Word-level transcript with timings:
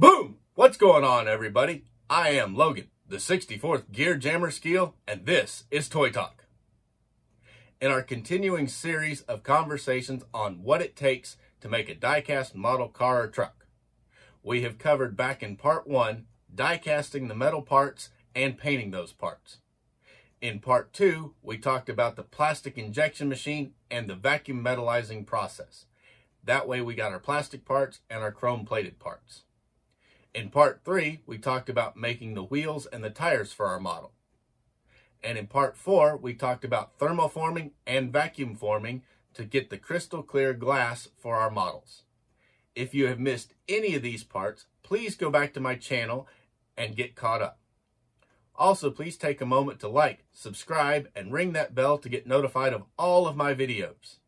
Boom! 0.00 0.36
What's 0.54 0.76
going 0.76 1.02
on, 1.02 1.26
everybody? 1.26 1.82
I 2.08 2.28
am 2.28 2.54
Logan, 2.54 2.86
the 3.08 3.16
64th 3.16 3.90
Gear 3.90 4.14
Jammer 4.14 4.52
Skeel, 4.52 4.94
and 5.08 5.26
this 5.26 5.64
is 5.72 5.88
Toy 5.88 6.10
Talk. 6.10 6.44
In 7.80 7.90
our 7.90 8.02
continuing 8.02 8.68
series 8.68 9.22
of 9.22 9.42
conversations 9.42 10.22
on 10.32 10.62
what 10.62 10.80
it 10.82 10.94
takes 10.94 11.36
to 11.60 11.68
make 11.68 11.88
a 11.88 11.96
diecast 11.96 12.54
model 12.54 12.86
car 12.86 13.24
or 13.24 13.26
truck, 13.26 13.66
we 14.40 14.62
have 14.62 14.78
covered 14.78 15.16
back 15.16 15.42
in 15.42 15.56
part 15.56 15.88
one 15.88 16.26
die-casting 16.54 17.26
the 17.26 17.34
metal 17.34 17.62
parts 17.62 18.10
and 18.36 18.56
painting 18.56 18.92
those 18.92 19.12
parts. 19.12 19.56
In 20.40 20.60
part 20.60 20.92
two, 20.92 21.34
we 21.42 21.58
talked 21.58 21.88
about 21.88 22.14
the 22.14 22.22
plastic 22.22 22.78
injection 22.78 23.28
machine 23.28 23.72
and 23.90 24.08
the 24.08 24.14
vacuum 24.14 24.62
metallizing 24.62 25.26
process. 25.26 25.86
That 26.44 26.68
way 26.68 26.80
we 26.82 26.94
got 26.94 27.10
our 27.10 27.18
plastic 27.18 27.64
parts 27.64 27.98
and 28.08 28.22
our 28.22 28.30
chrome 28.30 28.64
plated 28.64 29.00
parts. 29.00 29.42
In 30.34 30.50
part 30.50 30.82
three, 30.84 31.20
we 31.26 31.38
talked 31.38 31.68
about 31.68 31.96
making 31.96 32.34
the 32.34 32.44
wheels 32.44 32.86
and 32.86 33.02
the 33.02 33.10
tires 33.10 33.52
for 33.52 33.66
our 33.66 33.80
model. 33.80 34.12
And 35.22 35.36
in 35.36 35.46
part 35.46 35.76
four, 35.76 36.16
we 36.16 36.34
talked 36.34 36.64
about 36.64 36.98
thermoforming 36.98 37.72
and 37.86 38.12
vacuum 38.12 38.54
forming 38.54 39.02
to 39.34 39.44
get 39.44 39.70
the 39.70 39.78
crystal 39.78 40.22
clear 40.22 40.52
glass 40.52 41.08
for 41.16 41.36
our 41.36 41.50
models. 41.50 42.02
If 42.74 42.94
you 42.94 43.06
have 43.06 43.18
missed 43.18 43.54
any 43.68 43.94
of 43.94 44.02
these 44.02 44.22
parts, 44.22 44.66
please 44.82 45.16
go 45.16 45.30
back 45.30 45.52
to 45.54 45.60
my 45.60 45.74
channel 45.74 46.28
and 46.76 46.96
get 46.96 47.16
caught 47.16 47.42
up. 47.42 47.58
Also, 48.54 48.90
please 48.90 49.16
take 49.16 49.40
a 49.40 49.46
moment 49.46 49.80
to 49.80 49.88
like, 49.88 50.24
subscribe, 50.32 51.08
and 51.14 51.32
ring 51.32 51.52
that 51.52 51.74
bell 51.74 51.98
to 51.98 52.08
get 52.08 52.26
notified 52.26 52.72
of 52.72 52.84
all 52.98 53.26
of 53.26 53.36
my 53.36 53.54
videos. 53.54 54.18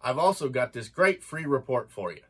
I've 0.00 0.18
also 0.18 0.48
got 0.48 0.72
this 0.72 0.88
great 0.88 1.22
free 1.22 1.46
report 1.46 1.90
for 1.90 2.12
you. 2.12 2.22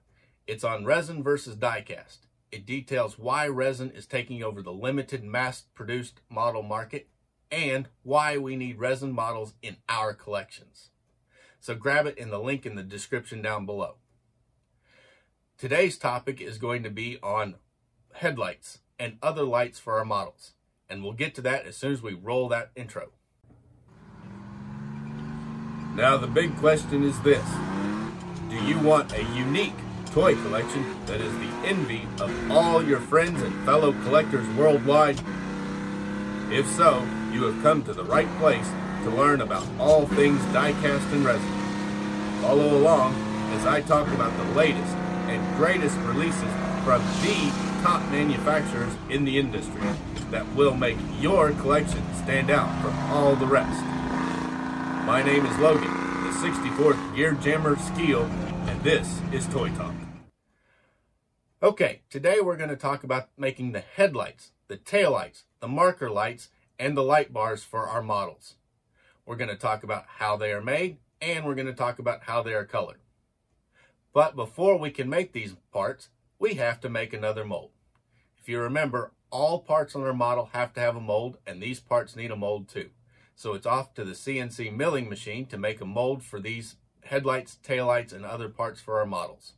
It's 0.49 0.65
on 0.65 0.87
resin 0.87 1.23
versus 1.23 1.57
diecast. 1.57 2.21
It 2.51 2.65
details 2.65 3.19
why 3.19 3.47
resin 3.49 3.91
is 3.91 4.07
taking 4.07 4.43
over 4.43 4.63
the 4.63 4.73
limited 4.73 5.23
mass-produced 5.23 6.23
model 6.31 6.63
market 6.63 7.07
and 7.53 7.87
why 8.03 8.39
we 8.39 8.57
need 8.57 8.79
resin 8.79 9.13
models 9.13 9.53
in 9.61 9.77
our 9.91 10.15
collections. 10.15 10.89
So 11.61 11.75
grab 11.75 12.07
it 12.07 12.17
in 12.17 12.31
the 12.31 12.41
link 12.41 12.65
in 12.65 12.77
the 12.77 12.83
description 12.83 13.43
down 13.43 13.67
below. 13.67 13.97
Today's 15.59 15.99
topic 15.99 16.41
is 16.41 16.57
going 16.57 16.83
to 16.83 16.91
be 16.91 17.19
on 17.23 17.57
headlights 18.15 18.79
and 18.99 19.19
other 19.23 19.45
lights 19.45 19.79
for 19.79 19.99
our 19.99 20.05
models. 20.07 20.53
And 20.89 21.03
we'll 21.03 21.13
get 21.13 21.35
to 21.35 21.43
that 21.43 21.67
as 21.67 21.77
soon 21.77 21.93
as 21.93 22.01
we 22.01 22.15
roll 22.15 22.49
that 22.49 22.71
intro. 22.75 23.11
Now 25.95 26.17
the 26.17 26.27
big 26.27 26.57
question 26.57 27.05
is 27.05 27.21
this. 27.21 27.47
Do 28.49 28.57
you 28.65 28.79
want 28.79 29.13
a 29.13 29.23
unique 29.35 29.75
toy 30.19 30.35
collection 30.43 30.85
that 31.07 31.21
is 31.21 31.33
the 31.35 31.47
envy 31.65 32.03
of 32.19 32.51
all 32.51 32.83
your 32.83 32.99
friends 32.99 33.41
and 33.41 33.55
fellow 33.65 33.93
collectors 34.03 34.49
worldwide? 34.57 35.17
If 36.51 36.67
so, 36.71 37.07
you 37.31 37.45
have 37.45 37.63
come 37.63 37.85
to 37.85 37.93
the 37.93 38.03
right 38.03 38.27
place 38.39 38.69
to 39.05 39.11
learn 39.11 39.43
about 39.43 39.65
all 39.79 40.09
things 40.09 40.41
diecast 40.47 41.13
and 41.13 41.25
resin. 41.25 41.49
Follow 42.43 42.77
along 42.77 43.15
as 43.53 43.65
I 43.65 43.81
talk 43.81 44.09
about 44.09 44.37
the 44.39 44.55
latest 44.55 44.93
and 45.29 45.57
greatest 45.57 45.97
releases 45.99 46.51
from 46.83 47.01
the 47.23 47.53
top 47.81 48.03
manufacturers 48.11 48.93
in 49.11 49.25
the 49.25 49.39
industry 49.39 49.83
that 50.33 50.53
will 50.57 50.75
make 50.75 50.99
your 51.21 51.53
collection 51.53 52.03
stand 52.25 52.51
out 52.51 52.69
from 52.83 52.99
all 53.13 53.37
the 53.37 53.47
rest. 53.47 53.85
My 55.07 55.23
name 55.25 55.47
is 55.47 55.59
Logan, 55.59 55.95
the 56.25 56.33
64th 56.45 57.15
Gear 57.15 57.35
Jammer 57.35 57.77
Skeel, 57.77 58.29
and 58.69 58.83
this 58.83 59.21
is 59.33 59.47
Toy 59.47 59.71
Talk. 59.71 59.95
Okay, 61.63 62.03
today 62.11 62.41
we're 62.43 62.59
going 62.59 62.69
to 62.69 62.77
talk 62.77 63.03
about 63.03 63.31
making 63.39 63.73
the 63.73 63.81
headlights, 63.81 64.53
the 64.69 64.77
taillights, 64.77 65.45
the 65.61 65.69
marker 65.69 66.11
lights, 66.11 66.51
and 66.79 66.95
the 66.95 67.03
light 67.03 67.33
bars 67.33 67.65
for 67.65 67.89
our 67.89 68.03
models. 68.03 68.57
We're 69.25 69.37
going 69.37 69.49
to 69.49 69.57
talk 69.57 69.85
about 69.85 70.05
how 70.19 70.37
they 70.37 70.53
are 70.53 70.61
made, 70.61 70.99
and 71.23 71.47
we're 71.47 71.55
going 71.55 71.67
to 71.67 71.73
talk 71.73 71.99
about 71.99 72.25
how 72.25 72.43
they 72.43 72.53
are 72.53 72.67
colored. 72.67 73.01
But 74.13 74.37
before 74.37 74.79
we 74.79 74.91
can 74.91 75.09
make 75.09 75.33
these 75.33 75.57
parts, 75.73 76.11
we 76.39 76.55
have 76.55 76.79
to 76.81 76.91
make 76.91 77.15
another 77.15 77.47
mold. 77.47 77.71
If 78.39 78.51
you 78.51 78.61
remember, 78.61 79.13
all 79.31 79.61
parts 79.61 79.97
on 79.97 80.03
our 80.03 80.13
model 80.13 80.51
have 80.53 80.75
to 80.75 80.81
have 80.81 80.95
a 80.95 81.01
mold, 81.01 81.39
and 81.47 81.63
these 81.63 81.81
parts 81.81 82.15
need 82.15 82.31
a 82.31 82.37
mold 82.37 82.69
too. 82.69 82.91
So 83.35 83.55
it's 83.55 83.67
off 83.67 83.95
to 83.95 84.05
the 84.05 84.13
CNC 84.13 84.77
milling 84.77 85.09
machine 85.09 85.47
to 85.47 85.57
make 85.57 85.81
a 85.81 85.87
mold 85.87 86.23
for 86.23 86.39
these 86.39 86.77
headlights, 87.09 87.59
taillights, 87.65 88.13
and 88.13 88.25
other 88.25 88.49
parts 88.49 88.81
for 88.81 88.99
our 88.99 89.07
models. 89.07 89.55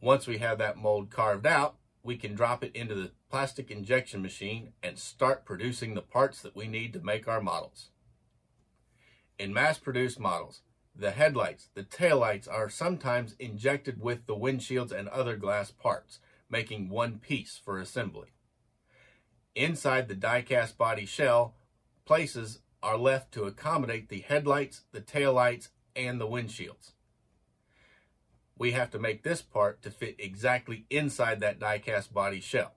Once 0.00 0.26
we 0.26 0.38
have 0.38 0.58
that 0.58 0.76
mold 0.76 1.10
carved 1.10 1.46
out, 1.46 1.76
we 2.02 2.16
can 2.16 2.34
drop 2.34 2.62
it 2.62 2.74
into 2.74 2.94
the 2.94 3.10
plastic 3.30 3.70
injection 3.70 4.22
machine 4.22 4.72
and 4.82 4.98
start 4.98 5.44
producing 5.44 5.94
the 5.94 6.02
parts 6.02 6.40
that 6.42 6.56
we 6.56 6.66
need 6.66 6.92
to 6.92 7.00
make 7.00 7.28
our 7.28 7.40
models. 7.40 7.90
In 9.38 9.52
mass-produced 9.52 10.18
models, 10.18 10.62
the 10.94 11.10
headlights, 11.12 11.68
the 11.74 11.84
taillights 11.84 12.48
are 12.50 12.68
sometimes 12.68 13.36
injected 13.38 14.00
with 14.00 14.26
the 14.26 14.36
windshields 14.36 14.90
and 14.90 15.08
other 15.08 15.36
glass 15.36 15.70
parts, 15.70 16.18
making 16.50 16.88
one 16.88 17.18
piece 17.18 17.60
for 17.62 17.78
assembly. 17.78 18.28
Inside 19.54 20.08
the 20.08 20.14
die-cast 20.14 20.76
body 20.76 21.06
shell, 21.06 21.54
places 22.04 22.60
are 22.82 22.96
left 22.96 23.32
to 23.32 23.44
accommodate 23.44 24.08
the 24.08 24.20
headlights, 24.20 24.82
the 24.92 25.00
taillights, 25.00 25.68
and 25.98 26.20
the 26.20 26.26
windshields. 26.26 26.92
We 28.56 28.72
have 28.72 28.90
to 28.92 28.98
make 28.98 29.22
this 29.22 29.42
part 29.42 29.82
to 29.82 29.90
fit 29.90 30.16
exactly 30.18 30.86
inside 30.88 31.40
that 31.40 31.60
die-cast 31.60 32.14
body 32.14 32.40
shell. 32.40 32.74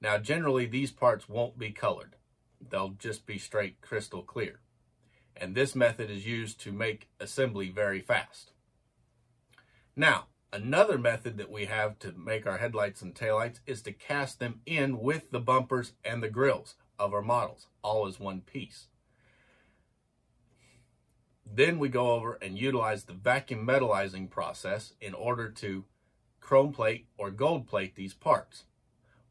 Now, 0.00 0.18
generally, 0.18 0.66
these 0.66 0.92
parts 0.92 1.28
won't 1.28 1.58
be 1.58 1.70
colored. 1.70 2.16
They'll 2.60 2.90
just 2.90 3.24
be 3.26 3.38
straight 3.38 3.80
crystal 3.80 4.22
clear 4.22 4.60
and 5.40 5.54
this 5.54 5.74
method 5.74 6.10
is 6.10 6.26
used 6.26 6.60
to 6.60 6.72
make 6.72 7.08
assembly 7.20 7.70
very 7.70 8.00
fast. 8.00 8.52
Now, 9.96 10.26
another 10.52 10.98
method 10.98 11.38
that 11.38 11.50
we 11.50 11.66
have 11.66 11.98
to 12.00 12.12
make 12.12 12.46
our 12.46 12.58
headlights 12.58 13.02
and 13.02 13.14
taillights 13.14 13.60
is 13.66 13.82
to 13.82 13.92
cast 13.92 14.40
them 14.40 14.60
in 14.66 14.98
with 14.98 15.30
the 15.30 15.40
bumpers 15.40 15.92
and 16.04 16.22
the 16.22 16.28
grills 16.28 16.74
of 16.98 17.14
our 17.14 17.22
models, 17.22 17.68
all 17.82 18.06
as 18.06 18.20
one 18.20 18.40
piece. 18.40 18.88
Then 21.52 21.78
we 21.78 21.88
go 21.88 22.12
over 22.12 22.38
and 22.40 22.58
utilize 22.58 23.04
the 23.04 23.14
vacuum 23.14 23.66
metallizing 23.66 24.30
process 24.30 24.92
in 25.00 25.14
order 25.14 25.48
to 25.50 25.84
chrome 26.40 26.72
plate 26.72 27.06
or 27.16 27.30
gold 27.30 27.66
plate 27.66 27.94
these 27.94 28.14
parts. 28.14 28.64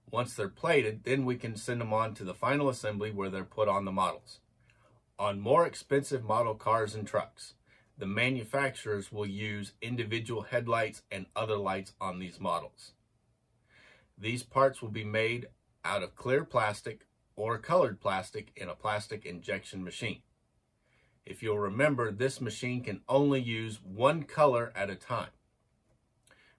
Once 0.10 0.34
they're 0.34 0.48
plated, 0.48 1.04
then 1.04 1.26
we 1.26 1.36
can 1.36 1.56
send 1.56 1.82
them 1.82 1.94
on 1.94 2.14
to 2.14 2.24
the 2.24 2.34
final 2.34 2.70
assembly 2.70 3.12
where 3.12 3.30
they're 3.30 3.44
put 3.44 3.68
on 3.68 3.86
the 3.86 3.92
models. 3.92 4.40
On 5.20 5.40
more 5.40 5.66
expensive 5.66 6.24
model 6.24 6.56
cars 6.56 6.96
and 6.96 7.08
trucks, 7.08 7.56
the 7.98 8.06
manufacturers 8.06 9.12
will 9.12 9.26
use 9.26 9.74
individual 9.82 10.44
headlights 10.44 11.02
and 11.12 11.26
other 11.36 11.58
lights 11.58 11.94
on 12.00 12.20
these 12.20 12.40
models. 12.40 12.94
These 14.18 14.44
parts 14.44 14.82
will 14.82 14.90
be 14.90 15.04
made 15.04 15.48
out 15.84 16.04
of 16.04 16.16
clear 16.16 16.44
plastic 16.44 17.08
or 17.36 17.58
colored 17.58 18.00
plastic 18.00 18.52
in 18.56 18.70
a 18.70 18.76
plastic 18.76 19.26
injection 19.26 19.84
machine. 19.84 20.22
If 21.30 21.44
you'll 21.44 21.60
remember, 21.60 22.10
this 22.10 22.40
machine 22.40 22.82
can 22.82 23.02
only 23.10 23.42
use 23.42 23.82
one 23.84 24.24
color 24.24 24.72
at 24.74 24.90
a 24.90 24.96
time. 24.96 25.32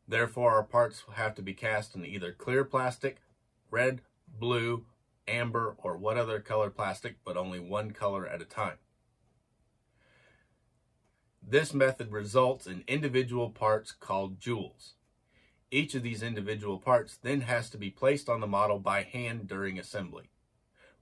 Therefore, 0.06 0.52
our 0.52 0.62
parts 0.62 1.04
have 1.14 1.34
to 1.36 1.42
be 1.42 1.54
cast 1.54 1.96
in 1.96 2.04
either 2.04 2.32
clear 2.32 2.64
plastic, 2.64 3.22
red, 3.70 4.02
blue, 4.28 4.84
amber, 5.26 5.74
or 5.78 5.96
what 5.96 6.18
other 6.18 6.38
color 6.38 6.68
plastic, 6.68 7.16
but 7.24 7.36
only 7.36 7.58
one 7.58 7.92
color 7.92 8.26
at 8.26 8.42
a 8.42 8.44
time. 8.44 8.76
This 11.42 11.72
method 11.72 12.12
results 12.12 12.66
in 12.66 12.84
individual 12.86 13.48
parts 13.48 13.92
called 13.92 14.38
jewels. 14.38 14.96
Each 15.70 15.94
of 15.94 16.02
these 16.02 16.22
individual 16.22 16.78
parts 16.78 17.16
then 17.16 17.40
has 17.42 17.70
to 17.70 17.78
be 17.78 17.90
placed 17.90 18.28
on 18.28 18.40
the 18.40 18.46
model 18.46 18.78
by 18.78 19.02
hand 19.02 19.48
during 19.48 19.78
assembly, 19.78 20.28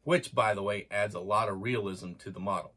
which, 0.04 0.36
by 0.36 0.54
the 0.54 0.62
way, 0.62 0.86
adds 0.88 1.16
a 1.16 1.20
lot 1.20 1.48
of 1.48 1.62
realism 1.62 2.12
to 2.20 2.30
the 2.30 2.38
model. 2.38 2.74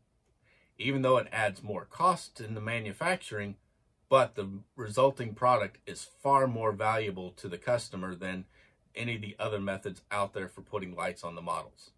Even 0.80 1.02
though 1.02 1.18
it 1.18 1.28
adds 1.32 1.62
more 1.62 1.86
cost 1.86 2.40
in 2.40 2.56
the 2.56 2.62
manufacturing, 2.62 3.58
but 4.08 4.36
the 4.36 4.50
resulting 4.76 5.36
product 5.36 5.78
is 5.86 6.08
far 6.24 6.48
more 6.48 6.72
valuable 6.72 7.32
to 7.32 7.50
the 7.50 7.58
customer 7.58 8.16
than 8.16 8.46
any 8.96 9.16
of 9.16 9.22
the 9.22 9.36
other 9.38 9.60
methods 9.60 10.02
out 10.10 10.34
there 10.34 10.48
for 10.48 10.62
putting 10.62 10.96
lights 10.96 11.24
on 11.24 11.36
the 11.36 11.42
models. 11.42 11.92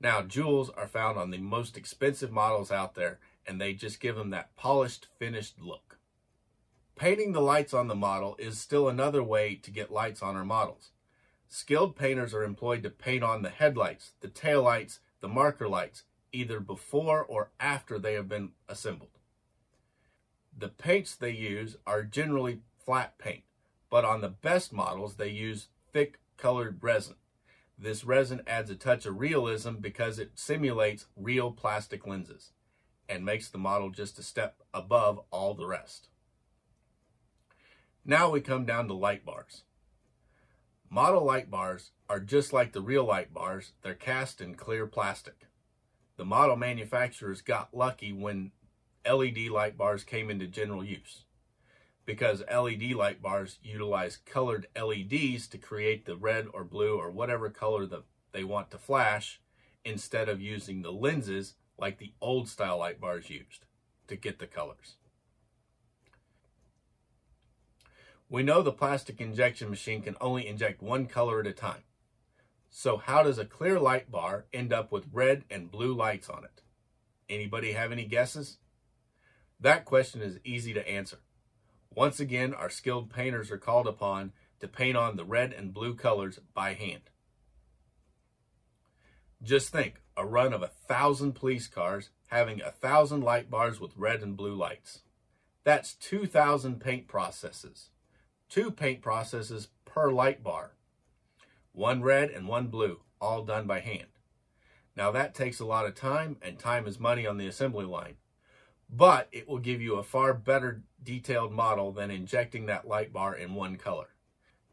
Now, 0.00 0.22
jewels 0.22 0.68
are 0.70 0.88
found 0.88 1.16
on 1.16 1.30
the 1.30 1.38
most 1.38 1.76
expensive 1.76 2.32
models 2.32 2.72
out 2.72 2.96
there, 2.96 3.20
and 3.46 3.60
they 3.60 3.72
just 3.72 4.00
give 4.00 4.16
them 4.16 4.30
that 4.30 4.56
polished, 4.56 5.06
finished 5.18 5.60
look. 5.60 5.98
Painting 6.96 7.32
the 7.32 7.40
lights 7.40 7.72
on 7.72 7.86
the 7.86 7.94
model 7.94 8.34
is 8.38 8.58
still 8.58 8.88
another 8.88 9.22
way 9.22 9.54
to 9.54 9.70
get 9.70 9.92
lights 9.92 10.20
on 10.20 10.36
our 10.36 10.44
models. 10.44 10.90
Skilled 11.48 11.94
painters 11.94 12.34
are 12.34 12.42
employed 12.42 12.82
to 12.82 12.90
paint 12.90 13.22
on 13.22 13.42
the 13.42 13.50
headlights, 13.50 14.12
the 14.20 14.28
taillights, 14.28 14.98
the 15.20 15.28
marker 15.28 15.68
lights, 15.68 16.02
either 16.32 16.60
before 16.60 17.22
or 17.22 17.50
after 17.60 17.98
they 17.98 18.14
have 18.14 18.28
been 18.28 18.50
assembled. 18.68 19.18
The 20.56 20.68
paints 20.68 21.14
they 21.14 21.30
use 21.30 21.76
are 21.86 22.02
generally 22.02 22.60
flat 22.84 23.18
paint, 23.18 23.44
but 23.90 24.04
on 24.04 24.20
the 24.20 24.28
best 24.28 24.72
models, 24.72 25.16
they 25.16 25.28
use 25.28 25.68
thick 25.92 26.18
colored 26.36 26.78
resin. 26.82 27.16
This 27.78 28.04
resin 28.04 28.42
adds 28.46 28.70
a 28.70 28.74
touch 28.74 29.06
of 29.06 29.18
realism 29.18 29.76
because 29.80 30.18
it 30.18 30.32
simulates 30.34 31.06
real 31.16 31.50
plastic 31.50 32.06
lenses 32.06 32.52
and 33.08 33.24
makes 33.24 33.48
the 33.48 33.58
model 33.58 33.90
just 33.90 34.18
a 34.18 34.22
step 34.22 34.62
above 34.72 35.20
all 35.30 35.54
the 35.54 35.66
rest. 35.66 36.08
Now 38.04 38.30
we 38.30 38.40
come 38.40 38.64
down 38.64 38.88
to 38.88 38.94
light 38.94 39.24
bars. 39.24 39.62
Model 40.90 41.24
light 41.24 41.50
bars 41.50 41.92
are 42.08 42.20
just 42.20 42.52
like 42.52 42.72
the 42.72 42.82
real 42.82 43.04
light 43.04 43.32
bars, 43.32 43.72
they're 43.82 43.94
cast 43.94 44.40
in 44.40 44.54
clear 44.54 44.86
plastic. 44.86 45.46
The 46.22 46.26
model 46.26 46.54
manufacturers 46.54 47.40
got 47.40 47.74
lucky 47.74 48.12
when 48.12 48.52
LED 49.04 49.48
light 49.48 49.76
bars 49.76 50.04
came 50.04 50.30
into 50.30 50.46
general 50.46 50.84
use 50.84 51.24
because 52.04 52.44
LED 52.48 52.92
light 52.92 53.20
bars 53.20 53.58
utilize 53.60 54.18
colored 54.18 54.68
LEDs 54.80 55.48
to 55.48 55.58
create 55.58 56.04
the 56.04 56.14
red 56.14 56.46
or 56.54 56.62
blue 56.62 56.96
or 56.96 57.10
whatever 57.10 57.50
color 57.50 57.86
that 57.86 58.04
they 58.30 58.44
want 58.44 58.70
to 58.70 58.78
flash 58.78 59.40
instead 59.84 60.28
of 60.28 60.40
using 60.40 60.82
the 60.82 60.92
lenses 60.92 61.54
like 61.76 61.98
the 61.98 62.12
old 62.20 62.48
style 62.48 62.78
light 62.78 63.00
bars 63.00 63.28
used 63.28 63.66
to 64.06 64.14
get 64.14 64.38
the 64.38 64.46
colors. 64.46 64.94
We 68.28 68.44
know 68.44 68.62
the 68.62 68.70
plastic 68.70 69.20
injection 69.20 69.70
machine 69.70 70.02
can 70.02 70.14
only 70.20 70.46
inject 70.46 70.82
one 70.82 71.06
color 71.06 71.40
at 71.40 71.48
a 71.48 71.52
time. 71.52 71.82
So 72.74 72.96
how 72.96 73.22
does 73.22 73.36
a 73.36 73.44
clear 73.44 73.78
light 73.78 74.10
bar 74.10 74.46
end 74.50 74.72
up 74.72 74.90
with 74.90 75.04
red 75.12 75.44
and 75.50 75.70
blue 75.70 75.92
lights 75.92 76.30
on 76.30 76.42
it? 76.42 76.62
Anybody 77.28 77.72
have 77.72 77.92
any 77.92 78.06
guesses? 78.06 78.56
That 79.60 79.84
question 79.84 80.22
is 80.22 80.40
easy 80.42 80.72
to 80.72 80.88
answer. 80.88 81.18
Once 81.94 82.18
again, 82.18 82.54
our 82.54 82.70
skilled 82.70 83.12
painters 83.12 83.50
are 83.50 83.58
called 83.58 83.86
upon 83.86 84.32
to 84.60 84.66
paint 84.66 84.96
on 84.96 85.16
the 85.16 85.24
red 85.24 85.52
and 85.52 85.74
blue 85.74 85.94
colors 85.94 86.40
by 86.54 86.72
hand. 86.72 87.02
Just 89.42 89.68
think, 89.68 90.00
a 90.16 90.24
run 90.24 90.54
of 90.54 90.62
a 90.62 90.68
thousand 90.88 91.34
police 91.34 91.66
cars 91.66 92.08
having 92.28 92.62
a 92.62 92.70
thousand 92.70 93.20
light 93.20 93.50
bars 93.50 93.80
with 93.80 93.96
red 93.98 94.22
and 94.22 94.34
blue 94.34 94.54
lights. 94.54 95.00
That's 95.62 95.92
2,000 95.92 96.80
paint 96.80 97.06
processes. 97.06 97.90
Two 98.48 98.70
paint 98.70 99.02
processes 99.02 99.68
per 99.84 100.10
light 100.10 100.42
bar. 100.42 100.72
One 101.72 102.02
red 102.02 102.30
and 102.30 102.48
one 102.48 102.68
blue, 102.68 103.00
all 103.20 103.44
done 103.44 103.66
by 103.66 103.80
hand. 103.80 104.08
Now 104.96 105.10
that 105.10 105.34
takes 105.34 105.58
a 105.58 105.64
lot 105.64 105.86
of 105.86 105.94
time, 105.94 106.36
and 106.42 106.58
time 106.58 106.86
is 106.86 107.00
money 107.00 107.26
on 107.26 107.38
the 107.38 107.46
assembly 107.46 107.86
line 107.86 108.16
but 108.92 109.28
it 109.32 109.48
will 109.48 109.58
give 109.58 109.80
you 109.80 109.94
a 109.94 110.02
far 110.02 110.34
better 110.34 110.82
detailed 111.02 111.50
model 111.50 111.92
than 111.92 112.10
injecting 112.10 112.66
that 112.66 112.86
light 112.86 113.12
bar 113.12 113.34
in 113.34 113.54
one 113.54 113.76
color. 113.76 114.10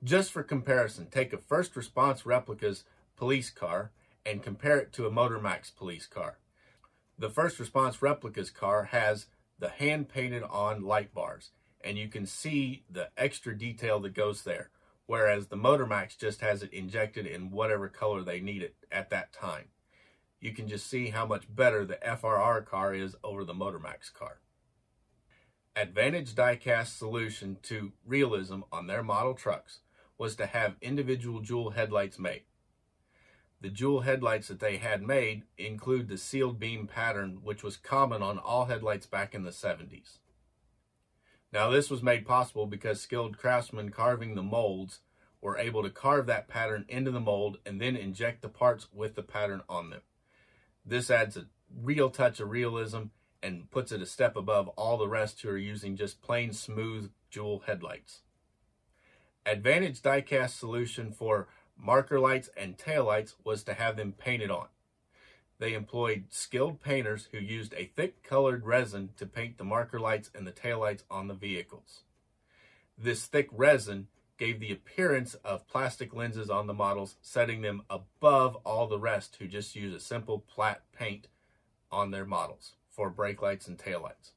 Just 0.03 0.31
for 0.31 0.43
comparison, 0.43 1.07
take 1.09 1.31
a 1.31 1.37
First 1.37 1.75
Response 1.75 2.25
Replicas 2.25 2.83
police 3.15 3.49
car 3.49 3.91
and 4.25 4.43
compare 4.43 4.77
it 4.77 4.91
to 4.93 5.07
a 5.07 5.11
Motormax 5.11 5.73
police 5.73 6.05
car. 6.05 6.37
The 7.17 7.29
First 7.29 7.59
Response 7.59 8.01
Replicas 8.01 8.49
car 8.49 8.85
has 8.85 9.27
the 9.57 9.69
hand 9.69 10.09
painted 10.09 10.43
on 10.43 10.83
light 10.83 11.13
bars, 11.13 11.51
and 11.81 11.97
you 11.97 12.09
can 12.09 12.25
see 12.25 12.83
the 12.89 13.09
extra 13.17 13.57
detail 13.57 13.99
that 14.01 14.13
goes 14.13 14.43
there, 14.43 14.69
whereas 15.09 15.47
the 15.47 15.57
Motormax 15.57 16.17
just 16.17 16.41
has 16.41 16.61
it 16.63 16.71
injected 16.71 17.25
in 17.25 17.51
whatever 17.51 17.89
color 17.89 18.21
they 18.21 18.39
need 18.39 18.61
it 18.61 18.75
at 18.91 19.09
that 19.09 19.33
time 19.33 19.65
you 20.39 20.53
can 20.53 20.67
just 20.67 20.87
see 20.87 21.09
how 21.09 21.25
much 21.25 21.53
better 21.53 21.85
the 21.85 21.99
FRR 22.05 22.65
car 22.65 22.93
is 22.93 23.15
over 23.23 23.43
the 23.43 23.53
Motormax 23.53 24.13
car. 24.13 24.39
Advantage 25.75 26.33
Diecast 26.33 26.97
solution 26.97 27.57
to 27.63 27.91
realism 28.05 28.61
on 28.71 28.87
their 28.87 29.03
model 29.03 29.33
trucks 29.33 29.79
was 30.17 30.35
to 30.35 30.45
have 30.45 30.75
individual 30.81 31.39
jewel 31.41 31.71
headlights 31.71 32.19
made. 32.19 32.43
The 33.61 33.69
jewel 33.69 34.01
headlights 34.01 34.47
that 34.47 34.61
they 34.61 34.77
had 34.77 35.01
made 35.01 35.43
include 35.57 36.07
the 36.07 36.17
sealed 36.17 36.59
beam 36.59 36.87
pattern, 36.87 37.39
which 37.43 37.61
was 37.61 37.75
common 37.75 38.21
on 38.21 38.37
all 38.37 38.65
headlights 38.65 39.05
back 39.05 39.35
in 39.35 39.43
the 39.43 39.51
70s. 39.51 40.19
Now, 41.51 41.69
this 41.69 41.89
was 41.89 42.03
made 42.03 42.25
possible 42.27 42.67
because 42.67 43.01
skilled 43.01 43.37
craftsmen 43.37 43.89
carving 43.89 44.35
the 44.35 44.43
molds 44.43 44.99
were 45.41 45.57
able 45.57 45.83
to 45.83 45.89
carve 45.89 46.27
that 46.27 46.47
pattern 46.47 46.85
into 46.87 47.11
the 47.11 47.19
mold 47.19 47.57
and 47.65 47.81
then 47.81 47.95
inject 47.95 48.41
the 48.41 48.49
parts 48.49 48.87
with 48.93 49.15
the 49.15 49.23
pattern 49.23 49.61
on 49.67 49.89
them. 49.89 50.01
This 50.85 51.09
adds 51.09 51.37
a 51.37 51.47
real 51.81 52.09
touch 52.09 52.39
of 52.39 52.49
realism 52.49 53.03
and 53.41 53.71
puts 53.71 53.91
it 53.91 54.01
a 54.01 54.05
step 54.05 54.35
above 54.35 54.67
all 54.69 54.97
the 54.97 55.07
rest 55.07 55.41
who 55.41 55.49
are 55.49 55.57
using 55.57 55.95
just 55.95 56.21
plain 56.21 56.51
smooth 56.53 57.11
jewel 57.29 57.63
headlights. 57.65 58.21
Advantage 59.45 60.01
diecast 60.01 60.51
solution 60.51 61.11
for 61.11 61.47
marker 61.77 62.19
lights 62.19 62.49
and 62.57 62.77
taillights 62.77 63.35
was 63.43 63.63
to 63.63 63.73
have 63.73 63.95
them 63.95 64.11
painted 64.11 64.51
on. 64.51 64.67
They 65.59 65.73
employed 65.73 66.27
skilled 66.29 66.81
painters 66.81 67.27
who 67.31 67.37
used 67.37 67.73
a 67.73 67.91
thick 67.95 68.23
colored 68.23 68.65
resin 68.65 69.09
to 69.17 69.25
paint 69.25 69.57
the 69.57 69.65
marker 69.65 69.99
lights 69.99 70.31
and 70.33 70.47
the 70.47 70.53
taillights 70.53 71.03
on 71.11 71.27
the 71.27 71.33
vehicles. 71.33 72.03
This 72.97 73.25
thick 73.25 73.49
resin 73.51 74.07
gave 74.37 74.61
the 74.61 74.71
appearance 74.71 75.33
of 75.43 75.67
plastic 75.67 76.13
lenses 76.13 76.49
on 76.49 76.67
the 76.67 76.73
models, 76.73 77.17
setting 77.21 77.61
them 77.61 77.83
above 77.89 78.55
all 78.65 78.87
the 78.87 78.99
rest 78.99 79.35
who 79.37 79.47
just 79.47 79.75
use 79.75 79.93
a 79.93 79.99
simple 79.99 80.45
flat 80.55 80.81
paint 80.97 81.27
on 81.91 82.11
their 82.11 82.25
models 82.25 82.75
for 82.89 83.09
brake 83.09 83.41
lights 83.41 83.67
and 83.67 83.77
taillights. 83.77 84.31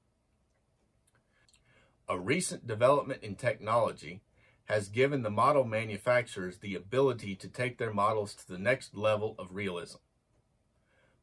A 2.08 2.18
recent 2.18 2.66
development 2.66 3.22
in 3.22 3.36
technology 3.36 4.22
has 4.64 4.88
given 4.88 5.22
the 5.22 5.30
model 5.30 5.64
manufacturers 5.64 6.58
the 6.58 6.74
ability 6.74 7.36
to 7.36 7.48
take 7.48 7.78
their 7.78 7.92
models 7.92 8.34
to 8.34 8.48
the 8.48 8.58
next 8.58 8.96
level 8.96 9.36
of 9.38 9.54
realism. 9.54 9.98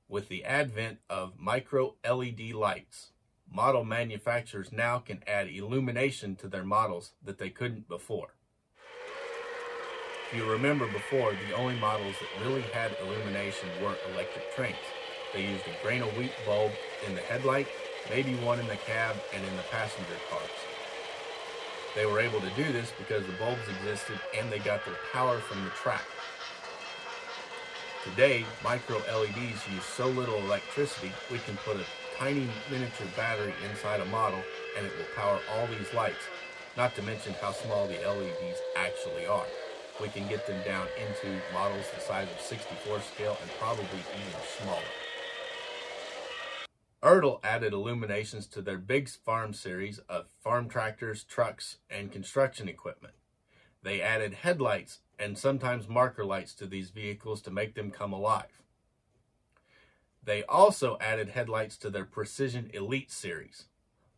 With 0.10 0.28
the 0.28 0.44
advent 0.44 0.98
of 1.08 1.38
micro 1.38 1.94
LED 2.04 2.54
lights, 2.56 3.12
model 3.48 3.86
manufacturers 3.86 4.72
now 4.72 4.98
can 4.98 5.22
add 5.28 5.48
illumination 5.48 6.36
to 6.38 6.48
their 6.48 6.64
models 6.64 7.12
that 7.24 7.38
they 7.38 7.52
couldn't 7.52 7.88
before. 7.88 8.34
If 10.32 10.38
you 10.38 10.52
remember 10.52 10.88
before, 10.88 11.34
the 11.34 11.56
only 11.56 11.78
models 11.80 12.16
that 12.20 12.44
really 12.44 12.64
had 12.74 12.98
illumination 13.04 13.70
were 13.84 13.94
electric 14.12 14.52
trains. 14.56 14.78
They 15.32 15.46
used 15.46 15.66
a 15.68 15.84
grain 15.84 16.02
of 16.02 16.18
wheat 16.18 16.34
bulb 16.44 16.72
in 17.08 17.14
the 17.14 17.22
headlight, 17.22 17.68
maybe 18.10 18.34
one 18.38 18.60
in 18.60 18.66
the 18.66 18.78
cab 18.78 19.16
and 19.36 19.46
in 19.46 19.56
the 19.58 19.64
passenger 19.70 20.18
cars. 20.32 20.50
They 21.94 22.08
were 22.08 22.20
able 22.20 22.42
to 22.42 22.50
do 22.56 22.74
this 22.74 22.92
because 22.98 23.28
the 23.28 23.34
bulbs 23.34 23.62
existed 23.68 24.20
and 24.36 24.52
they 24.52 24.58
got 24.58 24.84
their 24.86 24.98
power 25.14 25.38
from 25.38 25.64
the 25.64 25.70
track. 25.70 26.06
Today, 28.12 28.46
micro 28.64 28.98
LEDs 28.98 29.68
use 29.74 29.84
so 29.96 30.08
little 30.08 30.38
electricity, 30.40 31.12
we 31.32 31.38
can 31.40 31.58
put 31.58 31.78
a 31.78 31.86
tiny 32.18 32.48
miniature 32.72 33.08
battery 33.16 33.54
inside 33.70 34.00
a 34.02 34.06
model 34.06 34.42
and 34.78 34.86
it 34.86 34.92
will 34.98 35.06
power 35.16 35.40
all 35.54 35.68
these 35.68 35.94
lights, 35.94 36.24
not 36.78 36.96
to 36.96 37.02
mention 37.04 37.34
how 37.42 37.52
small 37.52 37.88
the 37.88 37.96
LEDs 37.96 38.60
actually 38.76 39.26
are 39.26 39.46
we 40.02 40.08
can 40.10 40.28
get 40.28 40.48
them 40.48 40.62
down 40.64 40.88
into 40.98 41.40
models 41.54 41.86
the 41.94 42.02
size 42.02 42.28
of 42.32 42.40
64 42.40 43.02
scale 43.02 43.38
and 43.42 43.52
probably 43.60 43.84
even 43.84 44.42
smaller. 44.62 44.82
Ertl 47.02 47.40
added 47.44 47.74
illuminations 47.74 48.48
to 48.48 48.62
their 48.62 48.78
Big 48.78 49.10
Farm 49.10 49.54
series 49.54 50.00
of 50.10 50.28
farm 50.44 50.68
tractors, 50.68 51.24
trucks, 51.24 51.78
and 51.90 52.12
construction 52.12 52.68
equipment. 52.68 53.14
They 53.84 54.02
added 54.02 54.36
headlights 54.36 55.00
and 55.20 55.38
sometimes 55.38 55.90
marker 55.90 56.24
lights 56.24 56.54
to 56.56 56.66
these 56.66 56.90
vehicles 56.90 57.42
to 57.42 57.52
make 57.52 57.76
them 57.76 57.92
come 57.92 58.14
alive. 58.14 58.64
They 60.24 60.44
also 60.44 60.98
added 61.02 61.30
headlights 61.30 61.76
to 61.78 61.90
their 61.90 62.06
Precision 62.06 62.70
Elite 62.74 63.12
series. 63.12 63.66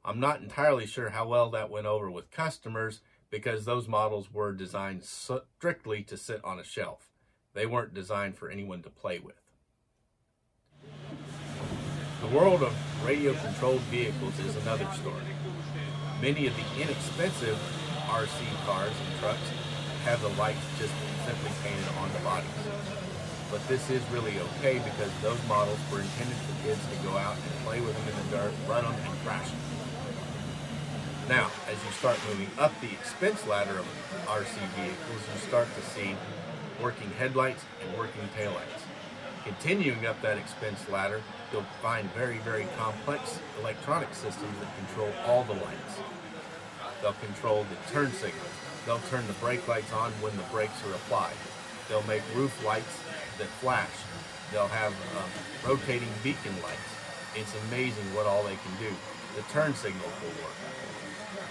I'm 0.05 0.20
not 0.20 0.41
entirely 0.41 0.86
sure 0.86 1.10
how 1.10 1.27
well 1.27 1.50
that 1.51 1.70
went 1.70 1.88
over 1.88 2.10
with 2.10 2.31
customers 2.31 3.01
because 3.29 3.65
those 3.65 3.88
models 3.88 4.31
were 4.31 4.51
designed 4.51 5.03
strictly 5.03 6.03
to 6.03 6.17
sit 6.17 6.43
on 6.43 6.60
a 6.60 6.63
shelf. 6.63 7.10
They 7.53 7.65
weren't 7.65 7.93
designed 7.93 8.38
for 8.38 8.50
anyone 8.50 8.81
to 8.84 8.89
play 8.89 9.20
with. 9.20 9.41
The 12.22 12.27
world 12.27 12.62
of 12.62 12.75
radio 13.05 13.34
controlled 13.34 13.81
vehicles 13.81 14.38
is 14.39 14.55
another 14.58 14.88
story. 14.93 15.24
Many 16.22 16.46
of 16.46 16.53
the 16.55 16.81
inexpensive 16.81 17.58
RC 18.08 18.65
cars 18.65 18.93
and 19.10 19.20
trucks 19.20 19.61
have 20.05 20.22
the 20.22 20.29
lights 20.29 20.62
just 20.77 20.93
simply 21.25 21.51
painted 21.63 21.88
on 22.00 22.12
the 22.13 22.20
bodies. 22.20 22.50
But 23.51 23.67
this 23.67 23.89
is 23.89 24.01
really 24.12 24.39
okay 24.39 24.79
because 24.79 25.12
those 25.22 25.39
models 25.48 25.79
were 25.91 26.01
intended 26.01 26.38
for 26.38 26.55
kids 26.65 26.79
to 26.79 27.08
go 27.08 27.17
out 27.17 27.36
and 27.36 27.65
play 27.65 27.81
with 27.81 27.93
them 27.98 28.08
in 28.08 28.15
the 28.15 28.38
dirt, 28.38 28.53
run 28.67 28.84
them, 28.84 28.96
and 28.96 29.20
crash 29.25 29.50
them. 29.50 29.60
Now, 31.29 31.51
as 31.67 31.77
you 31.86 31.91
start 31.91 32.17
moving 32.29 32.50
up 32.58 32.72
the 32.81 32.91
expense 32.91 33.46
ladder 33.48 33.77
of 33.77 33.86
RC 34.25 34.55
vehicles, 34.75 35.22
you 35.34 35.39
start 35.48 35.67
to 35.75 35.81
see 35.81 36.15
working 36.81 37.12
headlights 37.12 37.63
and 37.81 37.98
working 37.98 38.27
taillights. 38.38 38.84
Continuing 39.43 40.05
up 40.05 40.22
that 40.22 40.38
expense 40.38 40.88
ladder, 40.89 41.22
you'll 41.51 41.65
find 41.81 42.10
very, 42.13 42.38
very 42.39 42.67
complex 42.77 43.39
electronic 43.60 44.13
systems 44.13 44.53
that 44.60 44.88
control 44.88 45.10
all 45.25 45.43
the 45.43 45.53
lights. 45.53 46.00
They'll 47.01 47.13
control 47.13 47.65
the 47.65 47.93
turn 47.93 48.12
signals. 48.12 48.70
They'll 48.85 49.03
turn 49.09 49.27
the 49.27 49.33
brake 49.33 49.67
lights 49.67 49.93
on 49.93 50.11
when 50.21 50.35
the 50.38 50.43
brakes 50.51 50.81
are 50.85 50.93
applied. 50.95 51.38
They'll 51.88 52.05
make 52.07 52.23
roof 52.33 52.53
lights 52.65 52.97
that 53.38 53.47
flash. 53.61 53.93
They'll 54.51 54.67
have 54.67 54.93
um, 55.17 55.29
rotating 55.65 56.09
beacon 56.23 56.55
lights. 56.63 56.91
It's 57.35 57.53
amazing 57.69 58.03
what 58.15 58.25
all 58.25 58.43
they 58.43 58.57
can 58.57 58.75
do. 58.79 58.91
The 59.35 59.43
turn 59.53 59.73
signals 59.75 60.13
will 60.21 60.35
work. 60.43 60.57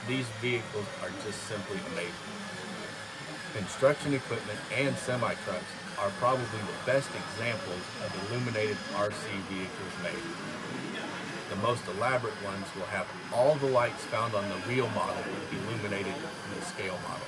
These 0.08 0.26
vehicles 0.42 0.86
are 1.02 1.10
just 1.24 1.42
simply 1.44 1.78
amazing. 1.92 2.28
Construction 3.54 4.14
equipment 4.14 4.58
and 4.74 4.96
semi-trucks 4.96 5.72
are 5.98 6.10
probably 6.18 6.44
the 6.44 6.78
best 6.86 7.08
examples 7.14 7.84
of 8.04 8.30
illuminated 8.30 8.76
RC 8.94 9.26
vehicles 9.48 9.94
made. 10.02 11.09
The 11.50 11.56
most 11.56 11.84
elaborate 11.88 12.40
ones 12.44 12.66
will 12.76 12.86
have 12.86 13.08
all 13.34 13.56
the 13.56 13.66
lights 13.66 14.04
found 14.04 14.36
on 14.36 14.48
the 14.48 14.54
real 14.68 14.88
model 14.90 15.16
illuminated 15.50 16.06
in 16.06 16.58
the 16.60 16.64
scale 16.64 16.96
model. 17.08 17.26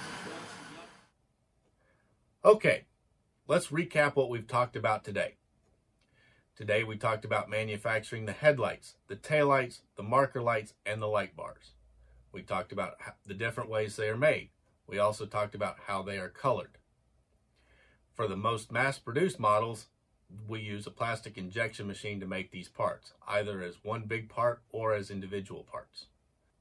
Okay, 2.45 2.85
let's 3.49 3.69
recap 3.69 4.14
what 4.14 4.31
we've 4.31 4.47
talked 4.47 4.76
about 4.76 5.02
today. 5.02 5.35
Today 6.55 6.85
we 6.85 6.97
talked 6.97 7.25
about 7.25 7.50
manufacturing 7.50 8.26
the 8.26 8.33
headlights, 8.33 8.95
the 9.09 9.17
taillights, 9.17 9.81
the 9.97 10.05
marker 10.05 10.41
lights, 10.41 10.75
and 10.87 11.02
the 11.02 11.09
light 11.09 11.35
bars. 11.35 11.73
We 12.31 12.43
talked 12.43 12.71
about 12.71 12.95
the 13.26 13.35
different 13.35 13.71
ways 13.71 13.97
they 13.97 14.09
are 14.09 14.17
made. 14.17 14.50
We 14.87 15.00
also 15.00 15.26
talked 15.26 15.57
about 15.57 15.79
how 15.88 16.02
they 16.02 16.19
are 16.19 16.29
colored. 16.29 16.79
For 18.14 18.29
the 18.29 18.37
most 18.37 18.71
mass-produced 18.71 19.41
models, 19.41 19.88
we 20.49 20.61
use 20.61 20.87
a 20.87 20.91
plastic 20.91 21.37
injection 21.39 21.87
machine 21.87 22.21
to 22.21 22.27
make 22.27 22.51
these 22.51 22.69
parts, 22.69 23.12
either 23.27 23.62
as 23.62 23.77
one 23.83 24.03
big 24.03 24.29
part 24.29 24.62
or 24.71 24.95
as 24.95 25.11
individual 25.11 25.62
parts. 25.62 26.07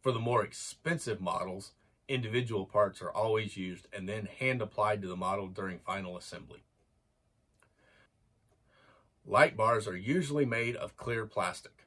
For 0.01 0.11
the 0.11 0.19
more 0.19 0.43
expensive 0.43 1.21
models, 1.21 1.71
individual 2.07 2.65
parts 2.65 3.01
are 3.01 3.11
always 3.11 3.57
used 3.57 3.87
and 3.93 4.07
then 4.07 4.27
hand 4.39 4.61
applied 4.61 5.01
to 5.01 5.07
the 5.07 5.15
model 5.15 5.47
during 5.47 5.79
final 5.79 6.17
assembly. 6.17 6.63
Light 9.25 9.55
bars 9.55 9.87
are 9.87 9.95
usually 9.95 10.45
made 10.45 10.75
of 10.75 10.97
clear 10.97 11.25
plastic. 11.25 11.85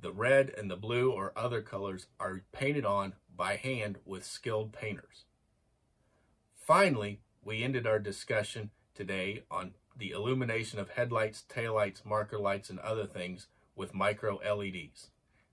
The 0.00 0.12
red 0.12 0.52
and 0.56 0.70
the 0.70 0.76
blue 0.76 1.12
or 1.12 1.32
other 1.36 1.60
colors 1.60 2.06
are 2.18 2.42
painted 2.52 2.86
on 2.86 3.14
by 3.36 3.56
hand 3.56 3.98
with 4.06 4.24
skilled 4.24 4.72
painters. 4.72 5.24
Finally, 6.56 7.20
we 7.44 7.62
ended 7.62 7.86
our 7.86 7.98
discussion 7.98 8.70
today 8.94 9.42
on 9.50 9.74
the 10.00 10.10
illumination 10.10 10.80
of 10.80 10.90
headlights, 10.90 11.44
taillights, 11.48 12.04
marker 12.04 12.38
lights, 12.38 12.70
and 12.70 12.80
other 12.80 13.06
things 13.06 13.46
with 13.76 13.94
micro 13.94 14.38
LEDs. 14.38 15.10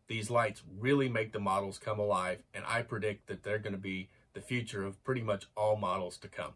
These 0.07 0.29
lights 0.29 0.63
really 0.79 1.09
make 1.09 1.33
the 1.33 1.39
models 1.39 1.77
come 1.77 1.99
alive, 1.99 2.41
and 2.53 2.63
I 2.65 2.81
predict 2.81 3.27
that 3.27 3.43
they're 3.43 3.59
going 3.59 3.75
to 3.75 3.79
be 3.79 4.09
the 4.33 4.41
future 4.41 4.85
of 4.85 5.03
pretty 5.03 5.21
much 5.21 5.45
all 5.55 5.75
models 5.75 6.17
to 6.19 6.29
come. 6.29 6.53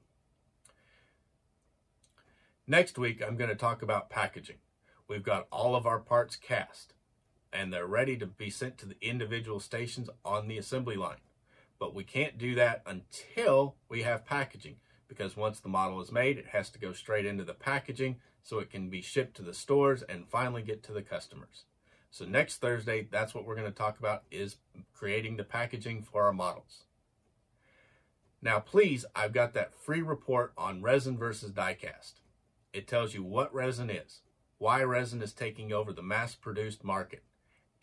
Next 2.66 2.98
week, 2.98 3.22
I'm 3.22 3.36
going 3.36 3.50
to 3.50 3.56
talk 3.56 3.82
about 3.82 4.10
packaging. 4.10 4.58
We've 5.08 5.24
got 5.24 5.48
all 5.52 5.76
of 5.76 5.86
our 5.86 6.00
parts 6.00 6.38
cast, 6.38 6.94
and 7.52 7.74
they're 7.74 7.86
ready 7.86 8.16
to 8.18 8.26
be 8.26 8.50
sent 8.50 8.78
to 8.78 8.86
the 8.86 8.96
individual 9.02 9.60
stations 9.60 10.10
on 10.24 10.48
the 10.48 10.58
assembly 10.58 10.96
line. 10.96 11.18
But 11.78 11.94
we 11.94 12.06
can't 12.06 12.38
do 12.38 12.56
that 12.56 12.84
until 12.86 13.76
we 13.90 14.04
have 14.04 14.26
packaging 14.26 14.78
because 15.12 15.36
once 15.36 15.60
the 15.60 15.68
model 15.68 16.00
is 16.00 16.10
made, 16.10 16.38
it 16.38 16.48
has 16.54 16.70
to 16.70 16.80
go 16.80 16.94
straight 16.94 17.26
into 17.26 17.44
the 17.44 17.54
packaging 17.54 18.16
so 18.42 18.60
it 18.60 18.70
can 18.70 18.90
be 18.90 19.02
shipped 19.02 19.36
to 19.36 19.42
the 19.42 19.54
stores 19.54 20.04
and 20.04 20.26
finally 20.26 20.62
get 20.62 20.82
to 20.84 20.94
the 20.94 21.02
customers. 21.02 21.66
So 22.12 22.24
next 22.24 22.62
Thursday, 22.62 23.10
that's 23.12 23.36
what 23.36 23.46
we're 23.46 23.58
going 23.58 23.70
to 23.70 23.78
talk 23.78 24.00
about 24.00 24.24
is 24.32 24.56
creating 24.94 25.36
the 25.36 25.44
packaging 25.44 26.02
for 26.02 26.24
our 26.24 26.32
models. 26.32 26.86
Now, 28.42 28.60
please, 28.60 29.04
I've 29.14 29.34
got 29.34 29.54
that 29.54 29.76
free 29.76 30.02
report 30.02 30.54
on 30.58 30.82
resin 30.82 31.18
versus 31.18 31.52
diecast. 31.52 32.14
It 32.72 32.88
tells 32.88 33.14
you 33.14 33.22
what 33.22 33.54
resin 33.54 33.90
is, 33.90 34.22
why 34.60 34.82
resin 34.82 35.22
is 35.22 35.34
taking 35.34 35.74
over 35.74 35.92
the 35.92 36.02
mass-produced 36.02 36.86
market, 36.86 37.24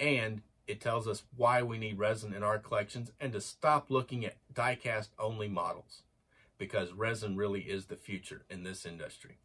and 0.00 0.40
it 0.66 0.80
tells 0.80 1.06
us 1.06 1.24
why 1.36 1.62
we 1.62 1.76
need 1.76 1.98
resin 1.98 2.32
in 2.32 2.42
our 2.42 2.58
collections 2.58 3.12
and 3.20 3.34
to 3.34 3.40
stop 3.42 3.90
looking 3.90 4.24
at 4.24 4.38
diecast 4.54 5.10
only 5.18 5.46
models 5.46 6.04
because 6.58 6.92
resin 6.92 7.36
really 7.36 7.62
is 7.62 7.86
the 7.86 7.96
future 7.96 8.44
in 8.50 8.64
this 8.64 8.84
industry. 8.84 9.38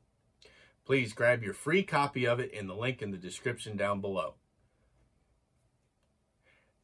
Please 0.85 1.13
grab 1.13 1.43
your 1.43 1.53
free 1.53 1.83
copy 1.83 2.25
of 2.25 2.39
it 2.39 2.51
in 2.51 2.67
the 2.67 2.75
link 2.75 3.01
in 3.01 3.11
the 3.11 3.17
description 3.17 3.77
down 3.77 4.01
below. 4.01 4.35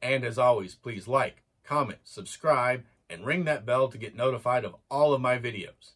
And 0.01 0.23
as 0.23 0.37
always, 0.37 0.75
please 0.75 1.07
like, 1.07 1.43
comment, 1.63 1.99
subscribe, 2.03 2.83
and 3.09 3.25
ring 3.25 3.43
that 3.45 3.65
bell 3.65 3.89
to 3.89 3.97
get 3.97 4.15
notified 4.15 4.63
of 4.63 4.75
all 4.89 5.13
of 5.13 5.19
my 5.19 5.37
videos. 5.37 5.93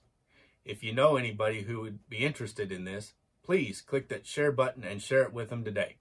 If 0.66 0.84
you 0.84 0.94
know 0.94 1.16
anybody 1.16 1.62
who 1.62 1.82
would 1.82 2.10
be 2.10 2.18
interested 2.18 2.72
in 2.72 2.84
this, 2.84 3.14
please 3.44 3.82
click 3.82 4.10
that 4.10 4.26
share 4.26 4.52
button 4.52 4.84
and 4.84 5.02
share 5.02 5.24
it 5.24 5.34
with 5.34 5.50
them 5.50 5.64
today. 5.64 5.98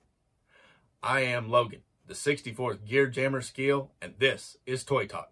I 1.02 1.20
am 1.20 1.50
Logan, 1.50 1.82
the 2.06 2.14
64th 2.14 2.84
Gear 2.84 3.06
Jammer 3.08 3.40
Skeel, 3.40 3.90
and 4.00 4.14
this 4.18 4.56
is 4.66 4.84
Toy 4.84 5.06
Talk. 5.06 5.30